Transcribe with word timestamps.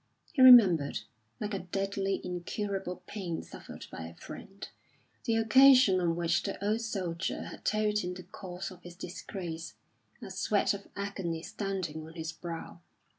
He 0.33 0.41
remembered, 0.41 1.01
like 1.39 1.53
a 1.53 1.59
deadly, 1.59 2.21
incurable 2.25 3.03
pain 3.05 3.43
suffered 3.43 3.85
by 3.91 4.07
a 4.07 4.15
friend, 4.15 4.67
the 5.25 5.35
occasion 5.35 5.99
on 5.99 6.15
which 6.15 6.41
the 6.41 6.57
old 6.65 6.81
soldier 6.81 7.43
had 7.43 7.63
told 7.63 7.99
him 7.99 8.15
the 8.15 8.23
cause 8.23 8.71
of 8.71 8.81
his 8.81 8.95
disgrace, 8.95 9.75
a 10.19 10.31
sweat 10.31 10.73
of 10.73 10.87
agony 10.95 11.43
standing 11.43 12.03
on 12.07 12.15
his 12.15 12.31
brow. 12.31 12.81